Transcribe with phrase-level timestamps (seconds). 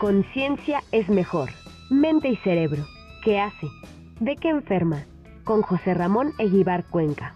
[0.00, 1.50] conciencia es mejor.
[1.90, 2.86] Mente y cerebro.
[3.22, 3.68] ¿Qué hace?
[4.18, 5.04] ¿De qué enferma?
[5.44, 7.34] Con José Ramón Eguibar Cuenca.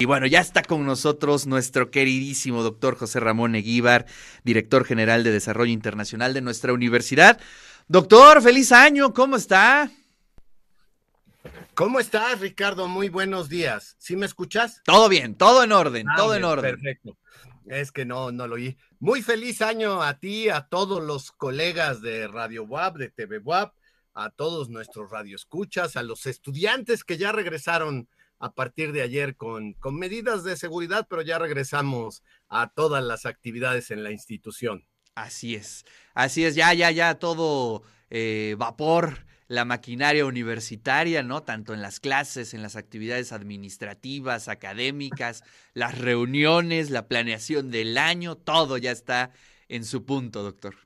[0.00, 4.06] Y bueno, ya está con nosotros nuestro queridísimo doctor José Ramón Eguíbar,
[4.42, 7.40] director general de Desarrollo Internacional de nuestra universidad.
[7.86, 9.88] Doctor, feliz año, ¿cómo está?
[11.74, 12.88] ¿Cómo estás, Ricardo?
[12.88, 13.94] Muy buenos días.
[13.98, 14.82] ¿Sí me escuchas?
[14.84, 16.74] Todo bien, todo en orden, Ah, todo en orden.
[16.74, 17.16] Perfecto.
[17.68, 18.76] Es que no, no lo oí.
[18.98, 23.74] Muy feliz año a ti, a todos los colegas de Radio WAP, de TV WAP,
[24.14, 28.08] a todos nuestros radioescuchas, a los estudiantes que ya regresaron
[28.40, 33.26] a partir de ayer con, con medidas de seguridad, pero ya regresamos a todas las
[33.26, 34.86] actividades en la institución.
[35.14, 41.42] Así es, así es, ya, ya, ya, todo eh, vapor, la maquinaria universitaria, ¿no?
[41.42, 45.42] Tanto en las clases, en las actividades administrativas, académicas,
[45.74, 49.32] las reuniones, la planeación del año, todo ya está
[49.68, 50.76] en su punto, doctor.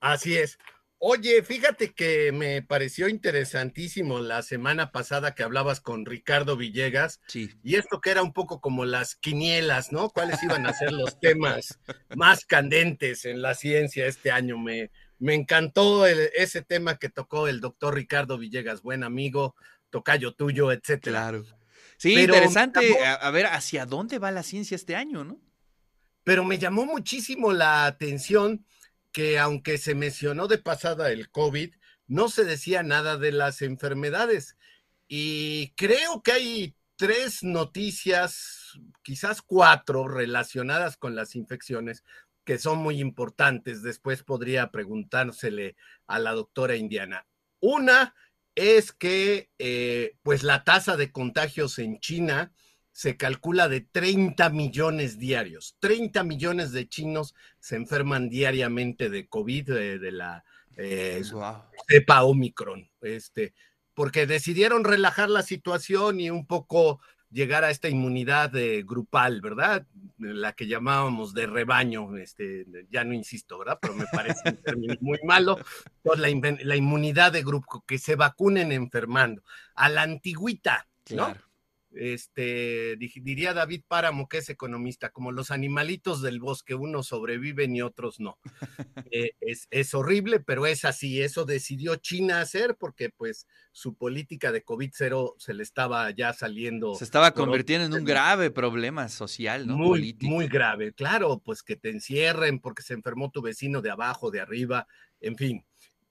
[0.00, 0.58] Así es.
[0.98, 7.50] Oye, fíjate que me pareció interesantísimo la semana pasada que hablabas con Ricardo Villegas Sí.
[7.62, 10.08] y esto que era un poco como las quinielas, ¿no?
[10.08, 11.78] ¿Cuáles iban a ser los temas
[12.16, 14.56] más candentes en la ciencia este año?
[14.58, 19.54] Me, me encantó el- ese tema que tocó el doctor Ricardo Villegas, buen amigo,
[19.90, 21.20] tocayo tuyo, etcétera.
[21.30, 21.44] Claro.
[21.98, 25.24] Sí, Pero interesante me llamó- a, a ver hacia dónde va la ciencia este año,
[25.24, 25.40] ¿no?
[26.24, 28.66] Pero me llamó muchísimo la atención
[29.12, 31.72] que aunque se mencionó de pasada el COVID,
[32.08, 34.56] no se decía nada de las enfermedades.
[35.08, 42.04] Y creo que hay tres noticias, quizás cuatro, relacionadas con las infecciones
[42.46, 43.82] que son muy importantes.
[43.82, 47.26] Después podría preguntársele a la doctora Indiana.
[47.60, 48.14] Una
[48.54, 52.52] es que eh, pues la tasa de contagios en China
[52.92, 55.76] se calcula de 30 millones diarios.
[55.80, 60.44] 30 millones de chinos se enferman diariamente de COVID, de, de la
[60.76, 61.64] eh, Wow.
[61.88, 63.54] cepa Omicron, este,
[63.92, 67.00] porque decidieron relajar la situación y un poco
[67.36, 69.86] llegar a esta inmunidad eh, grupal, ¿verdad?
[70.18, 73.78] La que llamábamos de rebaño, este, ya no insisto, ¿verdad?
[73.80, 75.58] Pero me parece un término muy malo.
[76.02, 79.42] Entonces, la, la inmunidad de grupo, que se vacunen enfermando.
[79.74, 81.26] A la antigüita, ¿no?
[81.26, 81.45] Claro.
[81.96, 87.74] Este, di- diría David Páramo, que es economista, como los animalitos del bosque, unos sobreviven
[87.74, 88.38] y otros no.
[89.12, 94.50] Eh, es, es horrible, pero es así, eso decidió China hacer porque pues su política
[94.52, 96.94] de COVID-0 se le estaba ya saliendo.
[96.96, 99.76] Se estaba convirtiendo en un grave problema social, ¿no?
[99.76, 100.32] muy, Político.
[100.32, 104.40] muy grave, claro, pues que te encierren porque se enfermó tu vecino de abajo, de
[104.40, 104.86] arriba,
[105.20, 105.64] en fin.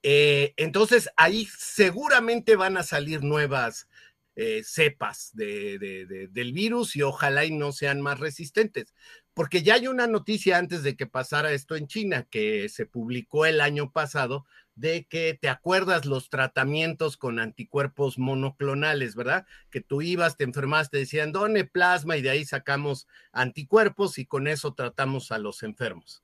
[0.03, 3.87] Eh, entonces ahí seguramente van a salir nuevas
[4.35, 8.93] eh, cepas de, de- de- del virus y ojalá y no sean más resistentes,
[9.33, 13.45] porque ya hay una noticia antes de que pasara esto en China que se publicó
[13.45, 19.45] el año pasado de que te acuerdas los tratamientos con anticuerpos monoclonales, ¿verdad?
[19.69, 24.47] Que tú ibas, te enfermaste, decían, done plasma y de ahí sacamos anticuerpos y con
[24.47, 26.23] eso tratamos a los enfermos.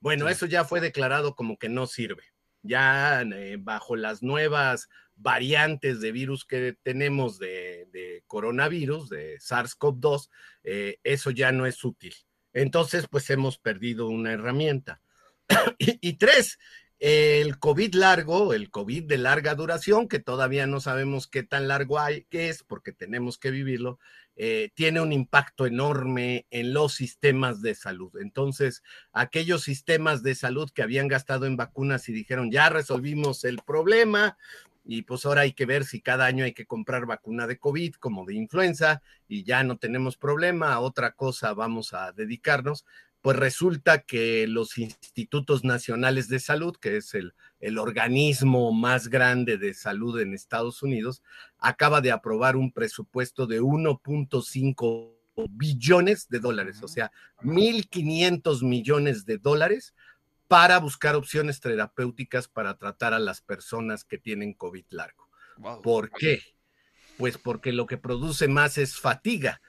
[0.00, 0.32] Bueno, Sí.
[0.32, 2.24] eso ya fue declarado como que no sirve.
[2.62, 10.28] Ya eh, bajo las nuevas variantes de virus que tenemos de, coronavirus, de SARS-CoV-2,
[10.64, 12.14] eh, eso ya no es útil.
[12.52, 15.00] Entonces, pues hemos perdido una herramienta.
[15.78, 16.58] y, y tres,
[16.98, 21.98] el COVID largo, el COVID de larga duración, que todavía no sabemos qué tan largo
[21.98, 23.98] hay, que es, porque tenemos que vivirlo,
[24.38, 28.12] eh, tiene un impacto enorme en los sistemas de salud.
[28.20, 28.82] Entonces,
[29.12, 34.38] aquellos sistemas de salud que habían gastado en vacunas y dijeron, ya resolvimos el problema,
[34.88, 37.94] y pues ahora hay que ver si cada año hay que comprar vacuna de COVID
[37.94, 42.86] como de influenza y ya no tenemos problema, a otra cosa vamos a dedicarnos.
[43.20, 49.58] Pues resulta que los institutos nacionales de salud, que es el, el organismo más grande
[49.58, 51.22] de salud en Estados Unidos,
[51.58, 55.16] acaba de aprobar un presupuesto de 1.5
[55.50, 57.10] billones de dólares, o sea,
[57.42, 59.94] 1.500 millones de dólares
[60.48, 65.28] para buscar opciones terapéuticas para tratar a las personas que tienen COVID largo.
[65.58, 65.82] Wow.
[65.82, 66.42] ¿Por qué?
[67.16, 69.60] Pues porque lo que produce más es fatiga.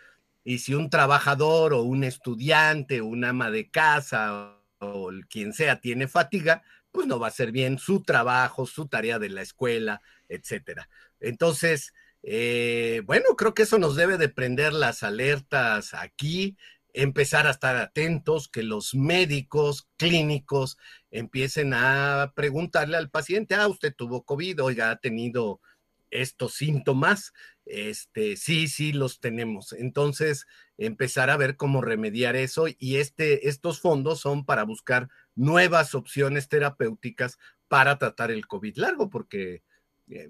[0.44, 5.82] Y si un trabajador o un estudiante un ama de casa o el quien sea
[5.82, 10.02] tiene fatiga, pues no va a hacer bien su trabajo, su tarea de la escuela,
[10.30, 10.90] etcétera.
[11.20, 16.58] Entonces, eh, bueno, creo que eso nos debe de prender las alertas aquí,
[16.98, 20.80] empezar a estar atentos, que los médicos clínicos
[21.12, 25.62] empiecen a preguntarle al paciente, ah, usted tuvo COVID, oiga, ha tenido
[26.10, 27.34] estos síntomas,
[27.66, 29.74] este, sí, sí los tenemos.
[29.74, 30.48] Entonces,
[30.80, 36.50] empezar a ver cómo remediar eso y este, estos fondos son para buscar nuevas opciones
[36.50, 39.62] terapéuticas para tratar el COVID largo, porque
[40.10, 40.30] eh,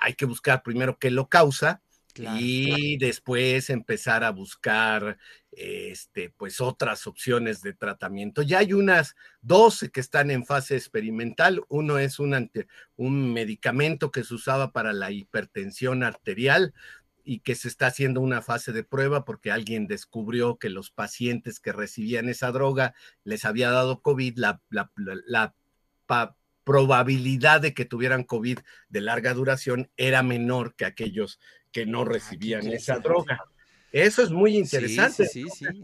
[0.00, 1.80] hay que buscar primero qué lo causa
[2.16, 5.18] y después empezar a buscar
[5.52, 8.42] este, pues otras opciones de tratamiento.
[8.42, 11.62] Ya hay unas 12 que están en fase experimental.
[11.68, 12.50] Uno es un,
[12.96, 16.74] un medicamento que se usaba para la hipertensión arterial
[17.24, 21.58] y que se está haciendo una fase de prueba porque alguien descubrió que los pacientes
[21.58, 22.94] que recibían esa droga
[23.24, 24.90] les había dado COVID, la, la,
[25.26, 25.54] la,
[26.64, 28.58] probabilidad de que tuvieran COVID
[28.88, 31.38] de larga duración era menor que aquellos
[31.74, 33.38] que no ah, recibían esa droga.
[33.92, 35.26] Eso es muy interesante.
[35.26, 35.82] Sí, sí, sí,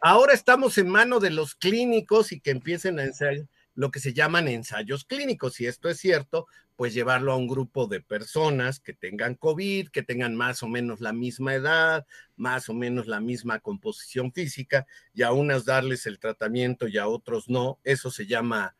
[0.00, 4.14] Ahora estamos en mano de los clínicos y que empiecen a ensayar lo que se
[4.14, 5.54] llaman ensayos clínicos.
[5.54, 10.02] Si esto es cierto, pues llevarlo a un grupo de personas que tengan COVID, que
[10.02, 12.06] tengan más o menos la misma edad,
[12.36, 17.08] más o menos la misma composición física, y a unas darles el tratamiento y a
[17.08, 17.78] otros no.
[17.84, 18.74] Eso se llama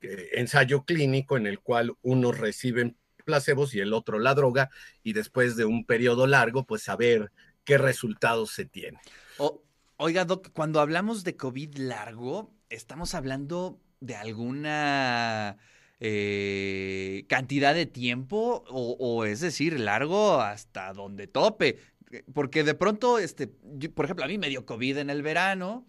[0.00, 2.96] eh, ensayo clínico en el cual unos reciben
[3.30, 4.70] placebos y el otro la droga,
[5.02, 7.30] y después de un periodo largo, pues saber
[7.64, 9.00] qué resultados se tienen.
[9.96, 15.58] oiga, Doc, cuando hablamos de COVID largo, estamos hablando de alguna
[16.00, 21.78] eh, cantidad de tiempo o, es decir, largo hasta donde tope.
[22.34, 25.86] Porque de pronto, este, por ejemplo, a mí me dio COVID en el verano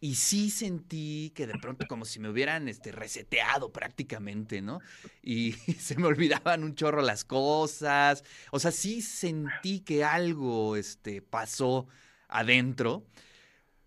[0.00, 4.80] y sí sentí que de pronto como si me hubieran este, reseteado prácticamente, ¿no?
[5.22, 8.22] Y se me olvidaban un chorro las cosas.
[8.52, 11.88] O sea, sí sentí que algo este, pasó
[12.28, 13.04] adentro.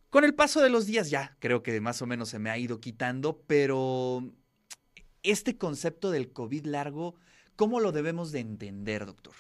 [0.10, 2.58] Con el paso de los días ya creo que más o menos se me ha
[2.58, 4.30] ido quitando, pero
[5.24, 7.16] este concepto del COVID largo,
[7.56, 9.34] ¿cómo lo debemos de entender, doctor?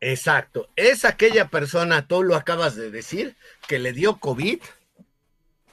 [0.00, 0.68] Exacto.
[0.76, 3.36] Es aquella persona, tú lo acabas de decir,
[3.66, 4.60] que le dio COVID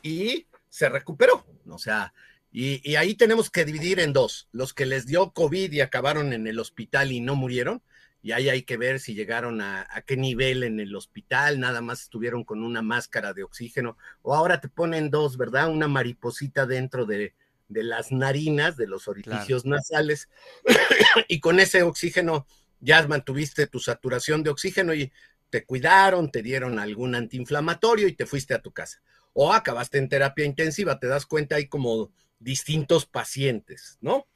[0.06, 1.44] y se recuperó.
[1.68, 2.14] O sea,
[2.52, 4.48] y, ahí tenemos que dividir en dos.
[4.52, 7.82] Los que les dio COVID y acabaron en el hospital y no murieron.
[8.22, 12.02] Y ahí hay que ver si llegaron a, qué nivel en el hospital, nada más
[12.04, 13.98] estuvieron con una máscara de oxígeno.
[14.22, 15.70] O ahora te ponen dos, ¿verdad?
[15.70, 17.34] Una mariposita dentro de,
[17.68, 20.30] las narinas, de los orificios nasales.
[21.28, 22.46] y con ese oxígeno
[22.80, 25.12] ya mantuviste tu saturación de oxígeno y
[25.50, 29.02] te cuidaron, te dieron algún antiinflamatorio y te fuiste a tu casa
[29.38, 34.28] o acabaste en terapia intensiva, te das cuenta, hay como distintos pacientes, ¿no?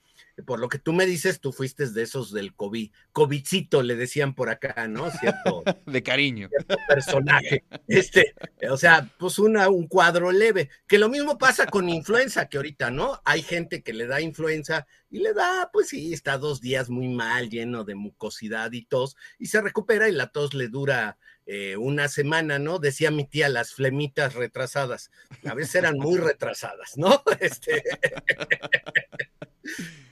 [0.46, 4.36] Por lo que tú me dices, tú fuiste de esos del COVID, COVIDcito le decían
[4.36, 5.10] por acá, ¿no?
[5.12, 5.64] Cierto.
[5.86, 6.50] de cariño.
[6.88, 7.64] personaje.
[7.88, 8.34] Este,
[8.70, 10.70] o sea, pues una, un cuadro leve.
[10.88, 13.22] Que lo mismo pasa con influenza, que ahorita, ¿no?
[13.26, 17.08] Hay gente que le da influenza y le da, pues sí, está dos días muy
[17.08, 21.18] mal, lleno de mucosidad y tos, y se recupera y la tos le dura
[21.52, 22.78] eh, una semana, ¿no?
[22.78, 25.10] Decía mi tía, las flemitas retrasadas.
[25.46, 27.24] A veces eran muy retrasadas, ¿no?
[27.40, 27.84] Este...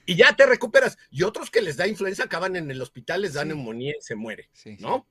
[0.08, 0.98] y ya te recuperas.
[1.12, 4.16] Y otros que les da influenza acaban en el hospital, les dan neumonía y se
[4.16, 4.50] muere,
[4.80, 5.06] ¿no?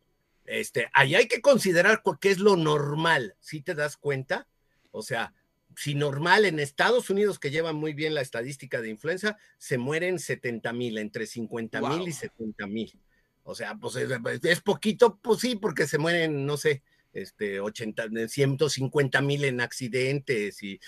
[0.47, 4.49] Este, ahí hay que considerar qué es lo normal, ¿sí te das cuenta?
[4.91, 5.33] O sea,
[5.77, 10.19] si normal en Estados Unidos, que llevan muy bien la estadística de influenza, se mueren
[10.19, 13.01] 70 mil, entre 50 mil y 70 mil.
[13.49, 16.83] O sea, pues es, poquito, pues sí, porque se mueren, no sé,
[17.13, 20.81] este, 80, 150 mil en accidentes y,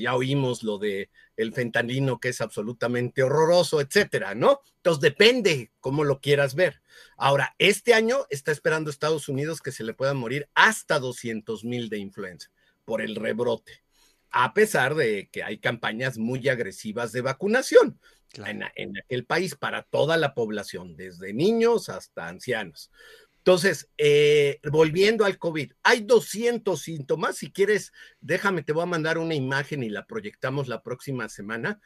[0.00, 4.60] ya oímos lo de el fentanilo que es absolutamente horroroso, etcétera, ¿no?
[4.76, 6.82] Entonces depende cómo lo quieras ver.
[7.16, 11.88] Ahora, este año está esperando Estados Unidos que se le puedan morir hasta 200 mil
[11.88, 12.48] de influenza
[12.84, 13.82] por el rebrote,
[14.30, 17.98] a pesar de que hay campañas muy agresivas de vacunación.
[18.34, 18.62] En,
[18.98, 22.90] aquel país para toda la población, desde niños hasta ancianos.
[23.38, 27.36] Entonces, eh, volviendo al COVID, hay 200 síntomas.
[27.36, 31.80] Si quieres, déjame, te voy a mandar una imagen y la proyectamos la próxima semana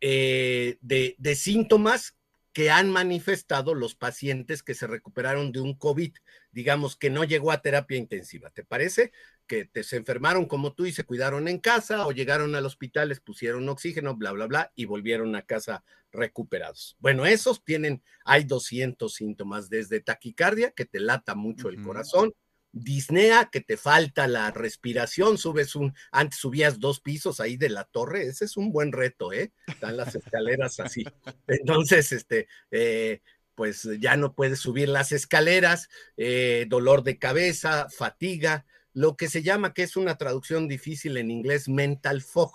[0.00, 2.17] eh, de síntomas
[2.58, 6.12] que han manifestado los pacientes que se recuperaron de un COVID,
[6.50, 8.50] digamos que no llegó a terapia intensiva.
[8.50, 9.12] ¿Te parece?
[9.46, 13.10] que te, se enfermaron como tú y se cuidaron en casa o llegaron al hospital,
[13.10, 16.96] les pusieron oxígeno, bla, bla, bla, y volvieron a casa recuperados.
[16.98, 22.34] Bueno, esos tienen, hay 200 síntomas, desde taquicardia, que te lata mucho el corazón,
[22.72, 27.84] disnea, que te falta la respiración, subes un, antes subías dos pisos ahí de la
[27.84, 29.52] torre, ese es un buen reto, ¿eh?
[29.66, 31.04] Están las escaleras así.
[31.46, 33.20] Entonces, este, eh,
[33.54, 39.42] pues ya no puedes subir las escaleras, eh, dolor de cabeza, fatiga, lo que se
[39.42, 42.52] llama, que es una traducción difícil en inglés, mental fog.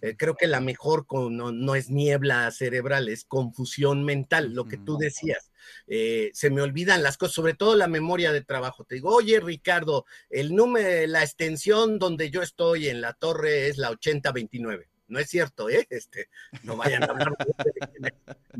[0.00, 4.96] Eh, creo que la mejor no, es niebla cerebral, es confusión mental, lo que tú
[4.96, 5.51] decías.
[5.86, 8.84] Eh, se me olvidan las cosas, sobre todo la memoria de trabajo.
[8.84, 13.78] Te digo, oye Ricardo, el número, la extensión donde yo estoy en la torre es
[13.78, 15.86] la 8029 no es cierto, ¿eh?
[15.90, 16.28] Este,
[16.62, 18.14] no vayan a hablar de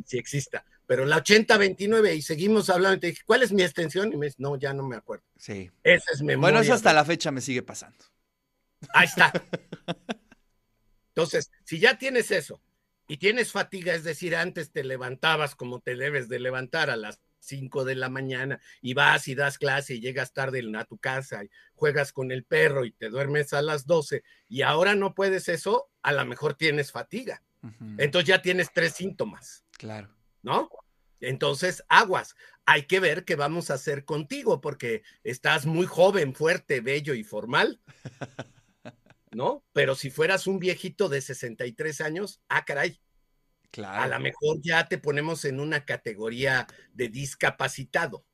[0.05, 0.65] si exista.
[0.87, 4.13] Pero la 8029 y seguimos hablando, y te dije, ¿cuál es mi extensión?
[4.13, 5.25] Y me dice, no, ya no me acuerdo.
[5.39, 5.71] Sí.
[5.83, 6.41] Esa es memoria.
[6.41, 8.05] Bueno, eso hasta la fecha me sigue pasando.
[8.93, 9.33] Ahí está.
[11.09, 12.61] Entonces, si ya tienes eso
[13.07, 17.21] y tienes fatiga, es decir, antes te levantabas como te debes de levantar a las
[17.41, 21.45] 5 de la mañana y vas y das clase y llegas tarde a tu casa
[21.45, 25.49] y juegas con el perro y te duermes a las 12 y ahora no puedes
[25.49, 27.43] eso, a lo mejor tienes fatiga.
[27.97, 29.65] Entonces ya tienes tres síntomas.
[29.79, 30.13] Claro.
[30.43, 30.69] ¿No?
[31.21, 32.35] Entonces, aguas.
[32.67, 37.23] Hay que ver qué vamos a hacer contigo porque estás muy joven, fuerte, bello y
[37.23, 37.81] formal.
[39.33, 39.65] ¿No?
[39.73, 43.01] Pero si fueras un viejito de 63 años, ah, caray,
[43.83, 48.27] a lo mejor ya te ponemos en una categoría de discapacitado.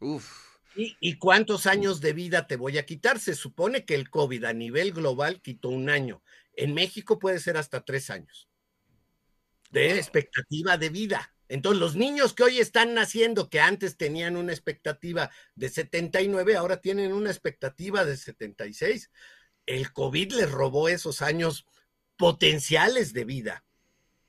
[0.00, 0.56] Uf.
[0.78, 3.18] ¿Y, cuántos años de vida te voy a quitar?
[3.18, 6.22] Se supone que el COVID a nivel global quitó un año.
[6.52, 8.50] En México puede ser hasta tres años
[9.70, 11.34] de expectativa de vida.
[11.48, 16.80] Entonces, los niños que hoy están naciendo, que antes tenían una expectativa de 79, ahora
[16.80, 19.10] tienen una expectativa de 76.
[19.66, 21.66] El COVID les robó esos años
[22.16, 23.64] potenciales de vida.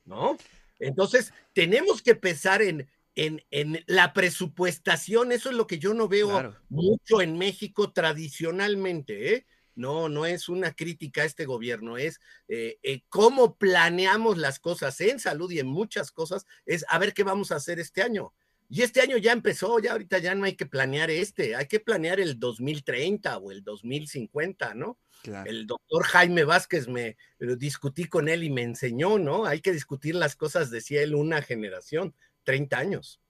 [0.08, 0.38] ¿no?
[0.80, 6.08] Entonces, tenemos que pensar en, en, en, la presupuestación, eso es lo que yo no
[6.08, 9.46] veo mucho en México tradicionalmente, ¿eh?
[9.76, 15.00] No, no es una crítica a este gobierno, es eh, eh, cómo planeamos las cosas
[15.02, 18.34] en salud y en muchas cosas, es a ver qué vamos a hacer este año.
[18.70, 21.80] Y este año ya empezó, ya ahorita ya no hay que planear este, hay que
[21.80, 24.98] planear el 2030 o el 2050, ¿no?
[25.46, 29.46] El doctor Jaime Vázquez me discutí con él y me enseñó, ¿no?
[29.46, 33.22] Hay que discutir las cosas, decía él, una generación, 30 años.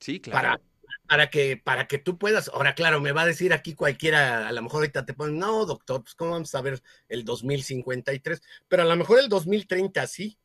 [0.00, 0.38] Sí, claro.
[0.38, 0.60] Para,
[1.06, 4.52] para, que, para que tú puedas, ahora claro, me va a decir aquí cualquiera, a
[4.52, 8.82] lo mejor ahorita te ponen, no, doctor, pues cómo vamos a ver el 2053, pero
[8.82, 10.38] a lo mejor el 2030 sí.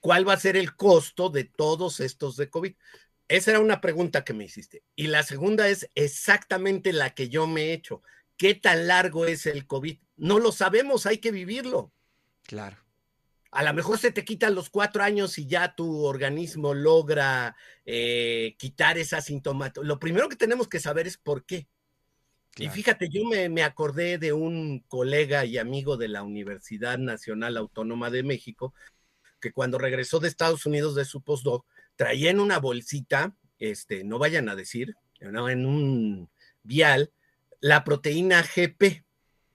[0.00, 2.74] ¿Cuál va a ser el costo de todos estos de COVID?
[3.28, 4.82] Esa era una pregunta que me hiciste.
[4.94, 8.02] Y la segunda es exactamente la que yo me he hecho.
[8.36, 9.98] ¿Qué tan largo es el COVID?
[10.16, 11.92] No lo sabemos, hay que vivirlo.
[12.42, 12.76] Claro.
[13.50, 18.56] A lo mejor se te quitan los cuatro años y ya tu organismo logra eh,
[18.58, 19.88] quitar esa sintomatología.
[19.88, 21.68] Lo primero que tenemos que saber es por qué.
[22.56, 27.56] Y fíjate, yo me, me, acordé de un colega y amigo de la Universidad Nacional
[27.56, 28.74] Autónoma de México,
[29.40, 34.18] que cuando regresó de Estados Unidos de su postdoc, traía en una bolsita, este, no
[34.18, 36.28] vayan a decir, en un
[36.62, 37.12] vial,
[37.60, 39.04] la proteína GP.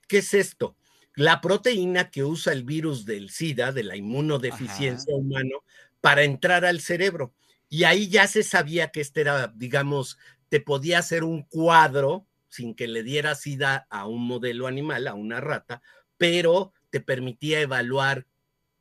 [0.08, 0.76] ¿Qué es esto?
[1.16, 5.64] La proteína que usa el virus del SIDA, de la inmunodeficiencia humano,
[6.02, 7.34] para entrar al cerebro.
[7.70, 10.18] Y ahí ya se sabía que este era, digamos,
[10.50, 15.14] te podía hacer un cuadro sin que le diera SIDA a un modelo animal, a
[15.14, 15.84] una rata,
[16.18, 18.26] pero te permitía evaluar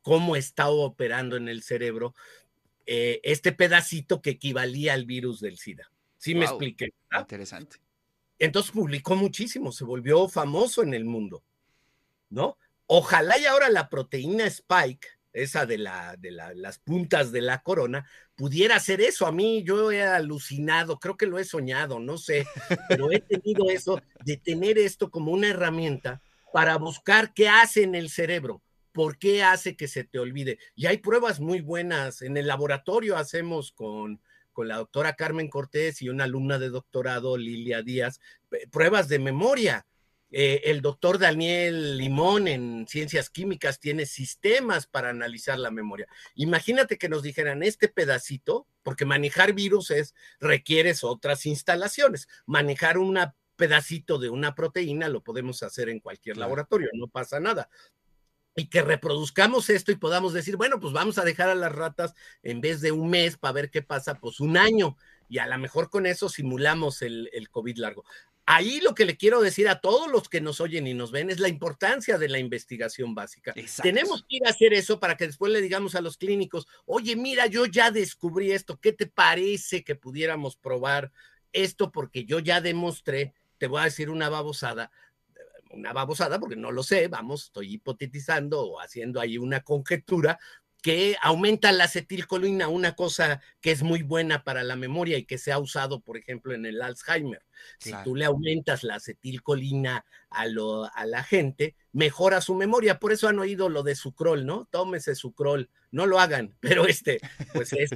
[0.01, 2.15] cómo estaba operando en el cerebro
[2.91, 5.91] eh, este pedacito que equivalía al virus del SIDA.
[6.17, 6.91] ¿Sí me expliqué?
[7.15, 7.77] Interesante.
[8.39, 11.43] Entonces publicó muchísimo, se volvió famoso en el mundo,
[12.31, 12.57] ¿no?
[12.87, 18.09] Ojalá y ahora la proteína Spike, esa de, la, de las puntas de la corona,
[18.33, 19.27] pudiera hacer eso.
[19.27, 22.47] A mí yo he alucinado, creo que lo he soñado, no sé,
[22.87, 27.93] pero he tenido eso de tener esto como una herramienta para buscar qué hace en
[27.93, 30.59] el cerebro, por qué hace que se te olvide.
[30.75, 32.21] Y hay pruebas muy buenas.
[32.21, 34.21] En el laboratorio hacemos con
[34.59, 38.19] con la doctora Carmen Cortés y una alumna de doctorado, Lilia Díaz,
[38.71, 39.85] pruebas de memoria.
[40.31, 46.07] Eh, el doctor Daniel Limón en ciencias químicas tiene sistemas para analizar la memoria.
[46.35, 52.27] Imagínate que nos dijeran este pedacito, porque manejar virus es, requieres otras instalaciones.
[52.45, 53.17] Manejar un
[53.55, 57.69] pedacito de una proteína lo podemos hacer en cualquier laboratorio, no pasa nada
[58.55, 62.13] y que reproduzcamos esto y podamos decir, bueno, pues vamos a dejar a las ratas
[62.43, 64.97] en vez de un mes para ver qué pasa, pues un año.
[65.29, 68.03] Y a lo mejor con eso simulamos el, el COVID largo.
[68.51, 71.29] Ahí lo que le quiero decir a todos los que nos oyen y nos ven
[71.29, 73.53] es la importancia de la investigación básica.
[73.83, 77.15] Tenemos que ir a hacer eso para que después le digamos a los clínicos, oye,
[77.15, 81.11] mira, yo ya descubrí esto, ¿qué te parece que pudiéramos probar
[81.53, 81.91] esto?
[81.91, 84.89] Porque yo ya demostré, te voy a decir una babosada,
[85.69, 90.39] una babosada, porque no lo sé, vamos, estoy hipotetizando o haciendo ahí una conjetura,
[90.81, 95.37] que aumenta la acetilcolina, una cosa que es muy buena para la memoria y que
[95.37, 97.43] se ha usado, por ejemplo, en el Alzheimer.
[97.79, 102.97] Si tú le aumentas la acetilcolina a, lo, a la gente, mejora su memoria.
[102.97, 104.69] Por eso han oído lo de sucrol, ¿no?
[104.71, 105.69] Tómese sucrol.
[105.91, 107.19] No lo hagan, pero este,
[107.53, 107.89] pues es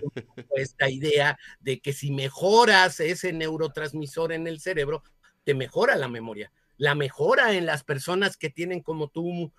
[0.55, 5.03] esta idea de que si mejoras ese neurotransmisor en el cerebro,
[5.45, 9.51] te mejora la memoria la mejora en las personas que tienen como tú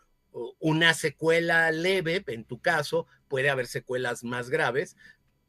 [0.58, 4.96] una secuela leve, en tu caso, puede haber secuelas más graves.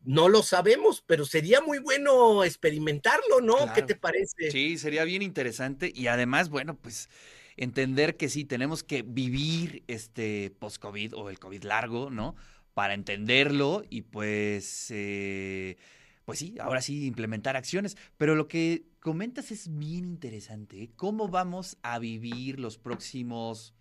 [0.04, 3.74] No lo sabemos, pero sería muy bueno experimentarlo, ¿no?
[3.74, 4.52] ¿Qué te parece?
[4.52, 7.10] Sí, sería bien interesante y además, bueno, pues
[7.58, 12.36] entender que sí, tenemos que vivir este post-COVID o el COVID largo, ¿no?
[12.76, 15.78] Para entenderlo y pues, eh,
[16.26, 17.96] pues sí, ahora sí implementar acciones.
[18.18, 20.82] Pero lo que comentas es bien interesante.
[20.82, 20.90] ¿eh?
[20.96, 23.76] ¿Cómo vamos a vivir los próximos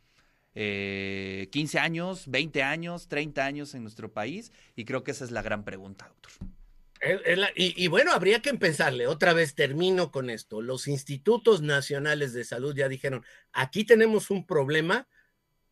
[0.52, 4.52] 15 eh, años, 20 años, 30 años en nuestro país?
[4.76, 6.32] Y creo que esa es la gran pregunta, doctor.
[7.56, 9.06] y, bueno, habría que empezarle.
[9.06, 10.60] Otra vez termino con esto.
[10.60, 15.08] Los institutos nacionales de salud ya dijeron, aquí tenemos un problema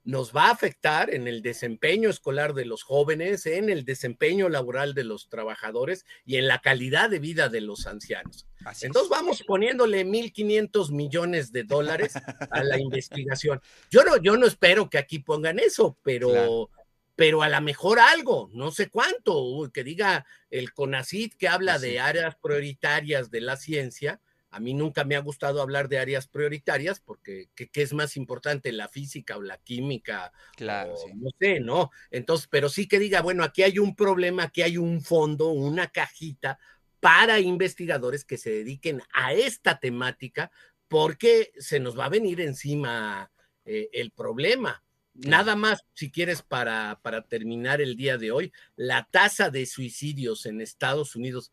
[0.05, 4.95] nos va a afectar en el desempeño escolar de los jóvenes, en el desempeño laboral
[4.95, 8.47] de los trabajadores y en la calidad de vida de los ancianos.
[8.81, 12.15] Entonces vamos poniéndole 1.500 millones de dólares
[12.51, 13.61] a la investigación.
[13.91, 16.69] Yo no, yo no espero que aquí pongan eso, pero,
[17.15, 22.01] pero a lo mejor algo, no sé cuánto, que diga el CONACID que habla de
[22.01, 24.21] áreas prioritarias de la ciencia
[24.53, 28.71] a mí nunca me ha gustado hablar de áreas prioritarias porque ¿qué, es más importante,
[28.71, 30.31] la física o la química?
[30.57, 31.91] Claro, No sé, ¿no?
[32.11, 35.89] Entonces, pero sí que diga, bueno, aquí hay un problema, aquí hay un fondo, una
[35.89, 36.59] cajita
[37.01, 40.53] para investigadores que se dediquen a esta temática
[40.87, 43.33] porque se nos va a venir encima
[43.65, 44.85] eh, el problema.
[45.15, 50.45] Nada más, si quieres, para, para terminar el día de hoy, la tasa de suicidios
[50.45, 51.53] en Estados Unidos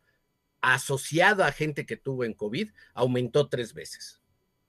[0.60, 4.20] asociado a gente que tuvo en COVID aumentó tres veces.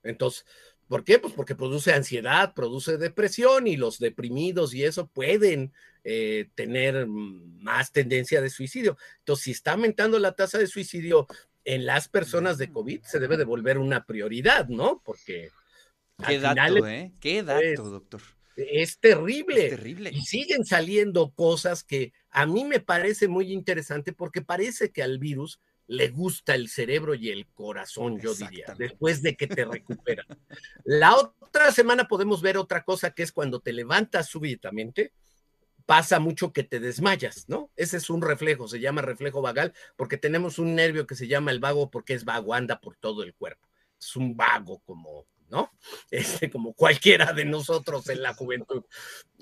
[0.03, 0.45] Entonces,
[0.87, 1.19] ¿por qué?
[1.19, 7.91] Pues porque produce ansiedad, produce depresión y los deprimidos y eso pueden eh, tener más
[7.91, 8.97] tendencia de suicidio.
[9.19, 11.27] Entonces, si está aumentando la tasa de suicidio
[11.63, 15.01] en las personas de COVID, se debe de volver una prioridad, ¿no?
[15.05, 15.49] Porque...
[16.25, 17.11] Qué dato, ¿eh?
[17.19, 18.21] Qué dato, doctor.
[18.55, 19.65] Es terrible.
[19.65, 20.11] Es terrible.
[20.13, 25.19] Y siguen saliendo cosas que a mí me parece muy interesante porque parece que al
[25.19, 25.59] virus
[25.91, 30.25] le gusta el cerebro y el corazón, yo diría, después de que te recuperan.
[30.85, 35.11] La otra semana podemos ver otra cosa que es cuando te levantas súbitamente,
[35.85, 37.71] pasa mucho que te desmayas, ¿no?
[37.75, 41.51] Ese es un reflejo, se llama reflejo vagal, porque tenemos un nervio que se llama
[41.51, 43.67] el vago porque es vago, anda por todo el cuerpo.
[43.99, 45.73] Es un vago como, ¿no?
[46.09, 48.85] Este, como cualquiera de nosotros en la juventud.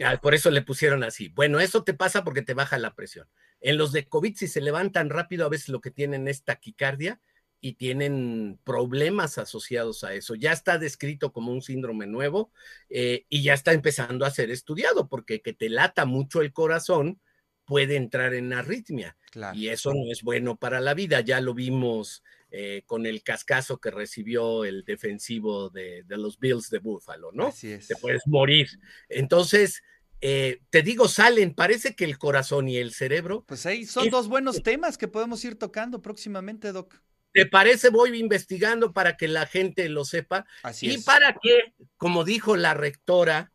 [0.04, 1.30] Ah, por eso le pusieron así.
[1.30, 3.28] Bueno, eso te pasa porque te baja la presión.
[3.62, 7.20] En los de COVID, si se levantan rápido, a veces lo que tienen es taquicardia
[7.62, 10.36] y tienen problemas asociados a eso.
[10.36, 12.52] Ya está descrito como un síndrome nuevo
[12.90, 17.20] eh, y ya está empezando a ser estudiado porque que te lata mucho el corazón
[17.66, 19.16] puede entrar en arritmia
[19.54, 21.20] y eso no es bueno para la vida.
[21.22, 26.70] Ya lo vimos eh, con el cascazo que recibió el defensivo de, de los Bills
[26.72, 27.48] de Buffalo, ¿no?
[27.48, 27.88] Así es.
[27.88, 28.68] Te puedes morir.
[29.08, 29.84] Entonces,
[30.22, 33.46] eh, te digo, salen, parece que el corazón y el cerebro.
[33.48, 36.96] Pues ahí son dos buenos temas que podemos ir tocando próximamente, Doc.
[37.32, 37.90] ¿Te parece?
[37.90, 40.46] Voy investigando para que la gente lo sepa.
[40.64, 43.54] Así y para que, como dijo la rectora,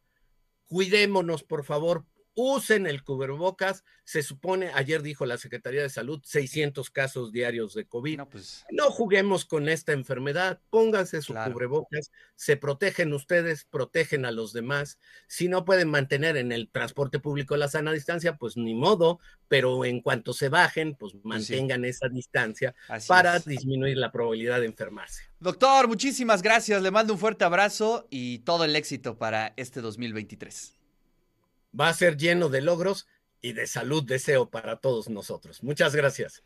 [0.66, 3.85] cuidémonos, por favor, usen el cubrebocas.
[4.05, 8.18] Se supone, ayer dijo la Secretaría de Salud, 600 casos diarios de COVID.
[8.18, 8.64] No, pues...
[8.70, 14.99] no juguemos con esta enfermedad, pónganse su cubrebocas, se protegen ustedes, protegen a los demás.
[15.27, 19.85] Si no pueden mantener en el transporte público la sana distancia, pues ni modo, pero
[19.85, 22.75] en cuanto se bajen, pues, pues mantengan esa distancia
[23.09, 25.23] para disminuir la probabilidad de enfermarse.
[25.40, 30.84] Doctor, muchísimas gracias, le mando un fuerte abrazo y todo el éxito para este 2023
[31.79, 33.07] va a ser lleno de logros
[33.41, 35.63] y de salud deseo para todos nosotros.
[35.63, 36.43] Muchas gracias.